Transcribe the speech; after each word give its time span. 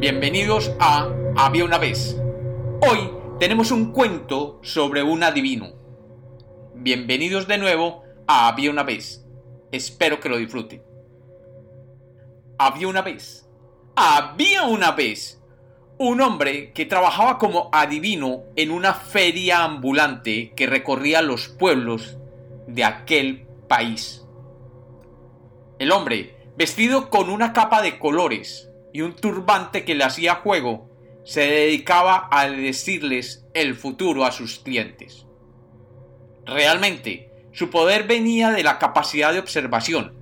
Bienvenidos 0.00 0.72
a 0.80 1.10
Había 1.36 1.66
una 1.66 1.76
vez. 1.76 2.18
Hoy 2.80 3.10
tenemos 3.38 3.70
un 3.70 3.92
cuento 3.92 4.58
sobre 4.62 5.02
un 5.02 5.22
adivino. 5.22 5.74
Bienvenidos 6.74 7.46
de 7.46 7.58
nuevo 7.58 8.02
a 8.26 8.48
Había 8.48 8.70
una 8.70 8.82
vez. 8.82 9.26
Espero 9.70 10.18
que 10.18 10.30
lo 10.30 10.38
disfruten. 10.38 10.82
Había 12.56 12.88
una 12.88 13.02
vez. 13.02 13.46
Había 13.94 14.62
una 14.62 14.92
vez 14.92 15.42
un 15.98 16.22
hombre 16.22 16.72
que 16.72 16.86
trabajaba 16.86 17.36
como 17.36 17.68
adivino 17.70 18.44
en 18.56 18.70
una 18.70 18.94
feria 18.94 19.64
ambulante 19.64 20.54
que 20.56 20.66
recorría 20.66 21.20
los 21.20 21.48
pueblos 21.48 22.16
de 22.66 22.84
aquel 22.84 23.46
país. 23.68 24.26
El 25.78 25.92
hombre, 25.92 26.52
vestido 26.56 27.10
con 27.10 27.28
una 27.28 27.52
capa 27.52 27.82
de 27.82 27.98
colores, 27.98 28.69
y 28.92 29.02
un 29.02 29.14
turbante 29.14 29.84
que 29.84 29.94
le 29.94 30.04
hacía 30.04 30.36
juego, 30.36 30.88
se 31.24 31.42
dedicaba 31.42 32.28
a 32.30 32.48
decirles 32.48 33.46
el 33.54 33.74
futuro 33.74 34.24
a 34.24 34.32
sus 34.32 34.58
clientes. 34.58 35.26
Realmente, 36.46 37.30
su 37.52 37.70
poder 37.70 38.06
venía 38.06 38.50
de 38.50 38.62
la 38.62 38.78
capacidad 38.78 39.32
de 39.32 39.38
observación, 39.38 40.14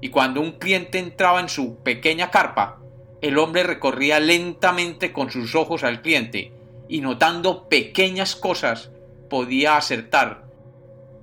y 0.00 0.10
cuando 0.10 0.40
un 0.40 0.52
cliente 0.52 0.98
entraba 0.98 1.40
en 1.40 1.48
su 1.48 1.82
pequeña 1.82 2.30
carpa, 2.30 2.80
el 3.22 3.38
hombre 3.38 3.62
recorría 3.62 4.20
lentamente 4.20 5.12
con 5.12 5.30
sus 5.30 5.54
ojos 5.54 5.84
al 5.84 6.02
cliente 6.02 6.52
y 6.88 7.00
notando 7.00 7.68
pequeñas 7.68 8.36
cosas 8.36 8.90
podía 9.28 9.76
acertar 9.76 10.44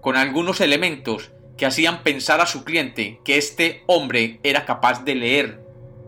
con 0.02 0.18
algunos 0.18 0.60
elementos 0.60 1.32
que 1.56 1.66
hacían 1.66 2.04
pensar 2.04 2.42
a 2.42 2.46
su 2.46 2.64
cliente 2.64 3.22
que 3.24 3.38
este 3.38 3.84
hombre 3.86 4.40
era 4.44 4.66
capaz 4.66 5.06
de 5.06 5.16
leer 5.16 5.63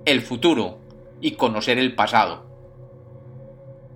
el 0.05 0.21
futuro 0.21 0.77
y 1.19 1.31
conocer 1.31 1.79
el 1.79 1.95
pasado. 1.95 2.45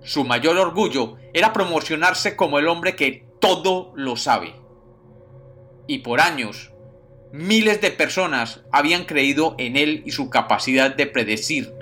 Su 0.02 0.24
mayor 0.24 0.58
orgullo 0.58 1.16
era 1.32 1.52
promocionarse 1.52 2.34
como 2.34 2.58
el 2.58 2.66
hombre 2.66 2.96
que 2.96 3.26
todo 3.38 3.92
lo 3.94 4.16
sabe. 4.16 4.54
Y 5.86 5.98
por 5.98 6.20
años, 6.20 6.72
miles 7.32 7.80
de 7.80 7.92
personas 7.92 8.62
habían 8.72 9.04
creído 9.04 9.54
en 9.58 9.76
él 9.76 10.02
y 10.04 10.10
su 10.10 10.30
capacidad 10.30 10.94
de 10.94 11.06
predecir 11.06 11.72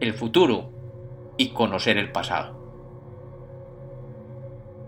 el 0.00 0.12
futuro 0.12 0.72
y 1.36 1.50
conocer 1.50 1.98
el 1.98 2.10
pasado. 2.10 2.58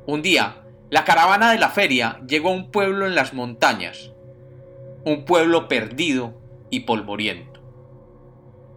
Un 0.06 0.22
día, 0.22 0.64
la 0.88 1.04
caravana 1.04 1.52
de 1.52 1.58
la 1.58 1.69
feria 1.69 2.20
llegó 2.27 2.48
a 2.48 2.54
un 2.54 2.72
pueblo 2.72 3.06
en 3.06 3.14
las 3.14 3.34
montañas, 3.34 4.10
un 5.04 5.25
pueblo 5.25 5.69
perdido 5.69 6.34
y 6.70 6.80
polvoriento 6.80 7.59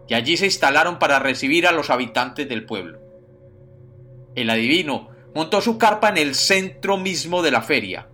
y 0.08 0.14
allí 0.14 0.36
se 0.36 0.46
instalaron 0.46 0.98
para 0.98 1.18
recibir 1.18 1.66
a 1.66 1.72
los 1.72 1.90
habitantes 1.90 2.48
del 2.48 2.66
pueblo. 2.66 3.00
El 4.34 4.50
adivino 4.50 5.08
montó 5.34 5.60
su 5.60 5.78
carpa 5.78 6.08
en 6.08 6.18
el 6.18 6.34
centro 6.34 6.96
mismo 6.96 7.42
de 7.42 7.50
la 7.50 7.62
feria, 7.62 8.08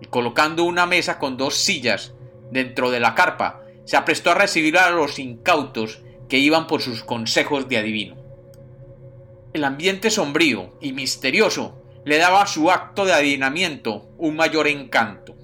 y 0.00 0.06
colocando 0.06 0.64
una 0.64 0.86
mesa 0.86 1.18
con 1.18 1.36
dos 1.36 1.54
sillas 1.54 2.14
dentro 2.50 2.90
de 2.90 3.00
la 3.00 3.14
carpa, 3.14 3.62
se 3.84 3.96
aprestó 3.96 4.30
a 4.30 4.34
recibir 4.34 4.78
a 4.78 4.90
los 4.90 5.18
incautos 5.18 6.02
que 6.28 6.38
iban 6.38 6.66
por 6.66 6.80
sus 6.80 7.04
consejos 7.04 7.68
de 7.68 7.78
adivino. 7.78 8.16
El 9.52 9.64
ambiente 9.64 10.10
sombrío 10.10 10.76
y 10.80 10.92
misterioso 10.92 11.80
le 12.04 12.18
daba 12.18 12.42
a 12.42 12.46
su 12.46 12.70
acto 12.70 13.04
de 13.04 13.12
adivinamiento 13.12 14.08
un 14.18 14.36
mayor 14.36 14.68
encanto, 14.68 15.36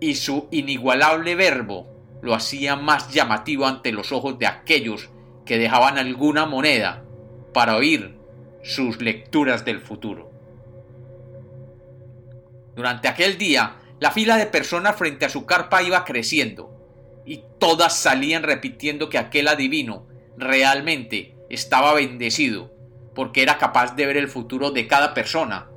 y 0.00 0.14
su 0.14 0.48
inigualable 0.50 1.34
verbo 1.34 1.93
lo 2.24 2.34
hacía 2.34 2.74
más 2.74 3.12
llamativo 3.12 3.66
ante 3.66 3.92
los 3.92 4.10
ojos 4.10 4.38
de 4.38 4.46
aquellos 4.46 5.10
que 5.44 5.58
dejaban 5.58 5.98
alguna 5.98 6.46
moneda 6.46 7.04
para 7.52 7.76
oír 7.76 8.16
sus 8.62 9.02
lecturas 9.02 9.66
del 9.66 9.80
futuro. 9.80 10.30
Durante 12.74 13.08
aquel 13.08 13.36
día, 13.36 13.76
la 14.00 14.10
fila 14.10 14.38
de 14.38 14.46
personas 14.46 14.96
frente 14.96 15.26
a 15.26 15.28
su 15.28 15.44
carpa 15.44 15.82
iba 15.82 16.02
creciendo, 16.06 16.70
y 17.26 17.44
todas 17.58 17.94
salían 17.94 18.42
repitiendo 18.42 19.10
que 19.10 19.18
aquel 19.18 19.46
adivino 19.46 20.06
realmente 20.38 21.36
estaba 21.50 21.92
bendecido, 21.92 22.74
porque 23.14 23.42
era 23.42 23.58
capaz 23.58 23.96
de 23.96 24.06
ver 24.06 24.16
el 24.16 24.28
futuro 24.28 24.70
de 24.70 24.86
cada 24.86 25.12
persona 25.12 25.68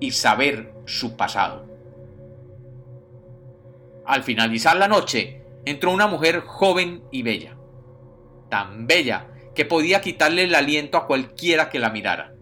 y 0.00 0.12
saber 0.12 0.72
su 0.86 1.18
pasado. 1.18 1.66
Al 4.08 4.22
finalizar 4.22 4.74
la 4.78 4.88
noche, 4.88 5.42
entró 5.66 5.92
una 5.92 6.06
mujer 6.06 6.40
joven 6.40 7.02
y 7.12 7.22
bella, 7.22 7.58
tan 8.48 8.86
bella 8.86 9.28
que 9.54 9.66
podía 9.66 10.00
quitarle 10.00 10.44
el 10.44 10.54
aliento 10.54 10.96
a 10.96 11.06
cualquiera 11.06 11.68
que 11.68 11.78
la 11.78 11.90
mirara. 11.90 12.32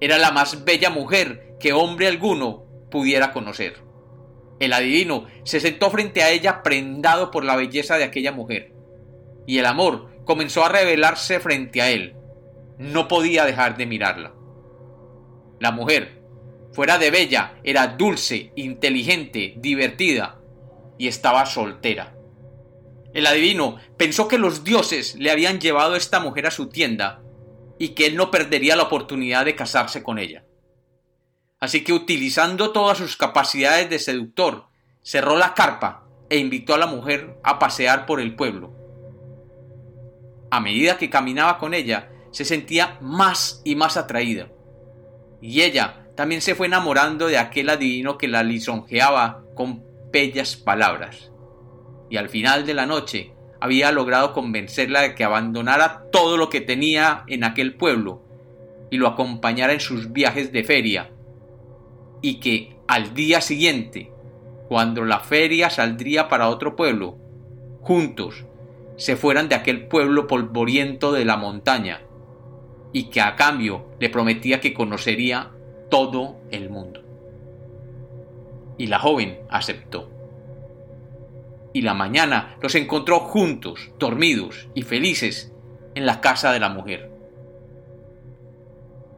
Era 0.00 0.16
la 0.16 0.30
más 0.30 0.64
bella 0.64 0.88
mujer 0.88 1.56
que 1.60 1.74
hombre 1.74 2.08
alguno 2.08 2.64
pudiera 2.90 3.32
conocer. 3.32 3.82
El 4.60 4.72
adivino 4.72 5.26
se 5.44 5.60
sentó 5.60 5.90
frente 5.90 6.22
a 6.22 6.30
ella 6.30 6.62
prendado 6.62 7.30
por 7.30 7.44
la 7.44 7.54
belleza 7.54 7.98
de 7.98 8.04
aquella 8.04 8.32
mujer, 8.32 8.72
y 9.46 9.58
el 9.58 9.66
amor 9.66 10.24
comenzó 10.24 10.64
a 10.64 10.70
revelarse 10.70 11.38
frente 11.38 11.82
a 11.82 11.90
él. 11.90 12.16
No 12.78 13.08
podía 13.08 13.44
dejar 13.44 13.76
de 13.76 13.84
mirarla. 13.84 14.32
La 15.58 15.70
mujer, 15.70 16.19
Fuera 16.72 16.98
de 16.98 17.10
bella, 17.10 17.54
era 17.64 17.88
dulce, 17.88 18.52
inteligente, 18.54 19.54
divertida 19.56 20.40
y 20.98 21.08
estaba 21.08 21.46
soltera. 21.46 22.14
El 23.12 23.26
adivino 23.26 23.78
pensó 23.96 24.28
que 24.28 24.38
los 24.38 24.62
dioses 24.62 25.16
le 25.16 25.30
habían 25.30 25.60
llevado 25.60 25.94
a 25.94 25.96
esta 25.96 26.20
mujer 26.20 26.46
a 26.46 26.52
su 26.52 26.68
tienda 26.68 27.22
y 27.78 27.88
que 27.90 28.06
él 28.06 28.16
no 28.16 28.30
perdería 28.30 28.76
la 28.76 28.84
oportunidad 28.84 29.44
de 29.44 29.56
casarse 29.56 30.02
con 30.02 30.18
ella. 30.18 30.44
Así 31.58 31.82
que 31.82 31.92
utilizando 31.92 32.70
todas 32.70 32.98
sus 32.98 33.16
capacidades 33.16 33.90
de 33.90 33.98
seductor, 33.98 34.66
cerró 35.02 35.36
la 35.36 35.54
carpa 35.54 36.06
e 36.28 36.38
invitó 36.38 36.74
a 36.74 36.78
la 36.78 36.86
mujer 36.86 37.38
a 37.42 37.58
pasear 37.58 38.06
por 38.06 38.20
el 38.20 38.36
pueblo. 38.36 38.72
A 40.50 40.60
medida 40.60 40.98
que 40.98 41.10
caminaba 41.10 41.58
con 41.58 41.74
ella, 41.74 42.10
se 42.30 42.44
sentía 42.44 42.98
más 43.00 43.60
y 43.64 43.74
más 43.74 43.96
atraída, 43.96 44.48
y 45.40 45.62
ella 45.62 45.99
también 46.16 46.40
se 46.40 46.54
fue 46.54 46.66
enamorando 46.66 47.26
de 47.26 47.38
aquel 47.38 47.70
adivino 47.70 48.18
que 48.18 48.28
la 48.28 48.42
lisonjeaba 48.42 49.44
con 49.54 49.84
bellas 50.12 50.56
palabras. 50.56 51.30
Y 52.08 52.16
al 52.16 52.28
final 52.28 52.66
de 52.66 52.74
la 52.74 52.86
noche 52.86 53.32
había 53.60 53.92
logrado 53.92 54.32
convencerla 54.32 55.02
de 55.02 55.14
que 55.14 55.24
abandonara 55.24 56.04
todo 56.10 56.36
lo 56.36 56.48
que 56.48 56.60
tenía 56.60 57.24
en 57.26 57.44
aquel 57.44 57.74
pueblo 57.74 58.22
y 58.90 58.96
lo 58.96 59.06
acompañara 59.06 59.72
en 59.72 59.80
sus 59.80 60.12
viajes 60.12 60.52
de 60.52 60.64
feria. 60.64 61.10
Y 62.22 62.40
que 62.40 62.76
al 62.88 63.14
día 63.14 63.40
siguiente, 63.40 64.12
cuando 64.68 65.04
la 65.04 65.20
feria 65.20 65.70
saldría 65.70 66.28
para 66.28 66.48
otro 66.48 66.74
pueblo, 66.74 67.16
juntos 67.80 68.44
se 68.96 69.16
fueran 69.16 69.48
de 69.48 69.54
aquel 69.54 69.86
pueblo 69.86 70.26
polvoriento 70.26 71.12
de 71.12 71.24
la 71.24 71.36
montaña, 71.36 72.02
y 72.92 73.04
que 73.04 73.20
a 73.20 73.36
cambio 73.36 73.86
le 73.98 74.10
prometía 74.10 74.60
que 74.60 74.74
conocería 74.74 75.52
todo 75.90 76.36
el 76.50 76.70
mundo. 76.70 77.02
Y 78.78 78.86
la 78.86 78.98
joven 78.98 79.40
aceptó. 79.50 80.10
Y 81.72 81.82
la 81.82 81.94
mañana 81.94 82.56
los 82.62 82.74
encontró 82.74 83.20
juntos, 83.20 83.90
dormidos 83.98 84.68
y 84.74 84.82
felices, 84.82 85.52
en 85.94 86.06
la 86.06 86.20
casa 86.20 86.52
de 86.52 86.60
la 86.60 86.68
mujer. 86.70 87.10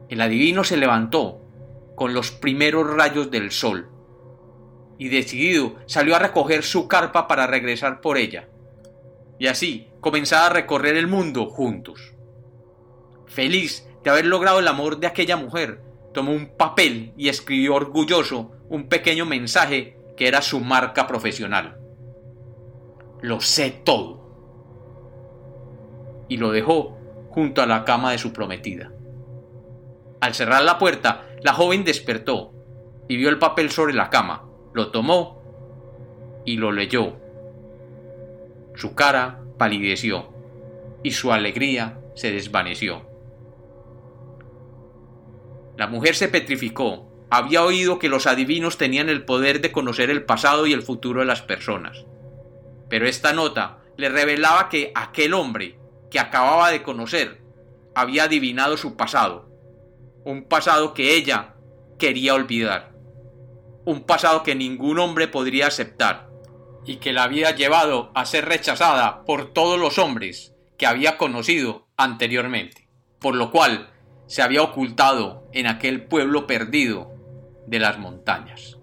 El 0.09 0.21
adivino 0.21 0.63
se 0.63 0.77
levantó 0.77 1.41
con 1.95 2.13
los 2.13 2.31
primeros 2.31 2.91
rayos 2.93 3.31
del 3.31 3.51
sol 3.51 3.89
y 4.97 5.09
decidido 5.09 5.75
salió 5.85 6.15
a 6.15 6.19
recoger 6.19 6.63
su 6.63 6.87
carpa 6.87 7.27
para 7.27 7.47
regresar 7.47 8.01
por 8.01 8.17
ella. 8.17 8.47
Y 9.39 9.47
así 9.47 9.87
comenzaba 9.99 10.47
a 10.47 10.49
recorrer 10.49 10.97
el 10.97 11.07
mundo 11.07 11.47
juntos. 11.47 12.13
Feliz 13.25 13.87
de 14.03 14.09
haber 14.09 14.25
logrado 14.25 14.59
el 14.59 14.67
amor 14.67 14.99
de 14.99 15.07
aquella 15.07 15.37
mujer, 15.37 15.81
tomó 16.13 16.31
un 16.31 16.55
papel 16.57 17.13
y 17.17 17.29
escribió 17.29 17.75
orgulloso 17.75 18.51
un 18.69 18.87
pequeño 18.87 19.25
mensaje 19.25 19.97
que 20.15 20.27
era 20.27 20.41
su 20.41 20.59
marca 20.59 21.07
profesional. 21.07 21.79
Lo 23.21 23.41
sé 23.41 23.71
todo. 23.83 24.21
Y 26.29 26.37
lo 26.37 26.51
dejó 26.51 26.97
junto 27.29 27.61
a 27.61 27.65
la 27.65 27.83
cama 27.83 28.11
de 28.11 28.17
su 28.17 28.31
prometida. 28.31 28.91
Al 30.21 30.33
cerrar 30.33 30.63
la 30.63 30.77
puerta, 30.77 31.25
la 31.41 31.53
joven 31.53 31.83
despertó 31.83 32.53
y 33.07 33.17
vio 33.17 33.29
el 33.29 33.39
papel 33.39 33.71
sobre 33.71 33.93
la 33.93 34.09
cama, 34.09 34.45
lo 34.73 34.91
tomó 34.91 35.41
y 36.45 36.57
lo 36.57 36.71
leyó. 36.71 37.17
Su 38.75 38.95
cara 38.95 39.41
palideció 39.57 40.33
y 41.03 41.11
su 41.11 41.33
alegría 41.33 41.99
se 42.15 42.31
desvaneció. 42.31 43.12
La 45.77 45.87
mujer 45.87 46.15
se 46.15 46.27
petrificó. 46.27 47.09
Había 47.29 47.63
oído 47.63 47.99
que 47.99 48.09
los 48.09 48.27
adivinos 48.27 48.77
tenían 48.77 49.09
el 49.09 49.25
poder 49.25 49.61
de 49.61 49.71
conocer 49.71 50.09
el 50.09 50.23
pasado 50.23 50.67
y 50.67 50.73
el 50.73 50.83
futuro 50.83 51.21
de 51.21 51.25
las 51.25 51.41
personas. 51.41 52.05
Pero 52.89 53.07
esta 53.07 53.33
nota 53.33 53.79
le 53.97 54.09
revelaba 54.09 54.69
que 54.69 54.91
aquel 54.93 55.33
hombre, 55.33 55.79
que 56.11 56.19
acababa 56.19 56.69
de 56.69 56.83
conocer 56.83 57.41
había 57.95 58.23
adivinado 58.23 58.77
su 58.77 58.95
pasado, 58.95 59.49
un 60.25 60.43
pasado 60.43 60.93
que 60.93 61.15
ella 61.15 61.55
quería 61.97 62.33
olvidar, 62.33 62.91
un 63.85 64.03
pasado 64.03 64.43
que 64.43 64.55
ningún 64.55 64.99
hombre 64.99 65.27
podría 65.27 65.67
aceptar, 65.67 66.29
y 66.85 66.97
que 66.97 67.13
la 67.13 67.23
había 67.23 67.55
llevado 67.55 68.11
a 68.13 68.25
ser 68.25 68.45
rechazada 68.45 69.23
por 69.25 69.53
todos 69.53 69.79
los 69.79 69.97
hombres 69.97 70.53
que 70.77 70.85
había 70.85 71.17
conocido 71.17 71.87
anteriormente, 71.97 72.89
por 73.19 73.35
lo 73.35 73.51
cual 73.51 73.92
se 74.33 74.41
había 74.41 74.63
ocultado 74.63 75.47
en 75.51 75.67
aquel 75.67 76.07
pueblo 76.07 76.47
perdido 76.47 77.13
de 77.67 77.77
las 77.77 77.99
montañas. 77.99 78.79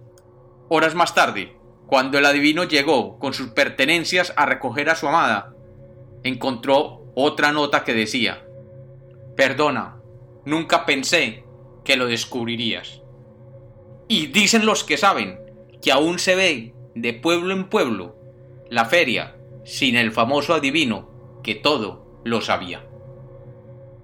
Horas 0.69 0.94
más 0.94 1.12
tarde, 1.12 1.56
cuando 1.88 2.19
el 2.19 2.26
adivino 2.26 2.62
llegó 2.62 3.19
con 3.19 3.35
sus 3.35 3.49
pertenencias 3.49 4.32
a 4.37 4.47
recoger 4.47 4.88
a 4.88 4.94
su 4.94 5.08
amada, 5.08 5.52
encontró 6.23 7.12
otra 7.17 7.50
nota 7.50 7.82
que 7.82 7.94
decía 7.94 8.47
Perdona, 9.37 9.97
nunca 10.44 10.87
pensé 10.87 11.44
que 11.82 11.97
lo 11.97 12.06
descubrirías. 12.06 13.02
Y 14.06 14.29
dicen 14.29 14.64
los 14.64 14.85
que 14.85 14.99
saben 14.99 15.41
que 15.82 15.91
aún 15.91 16.20
se 16.20 16.37
ve 16.37 16.75
de 16.94 17.12
pueblo 17.12 17.52
en 17.55 17.69
pueblo 17.69 18.14
la 18.69 18.85
feria 18.85 19.35
sin 19.64 19.97
el 19.97 20.12
famoso 20.12 20.55
adivino 20.55 21.41
que 21.43 21.56
todo 21.56 22.20
lo 22.23 22.41
sabía. 22.41 22.87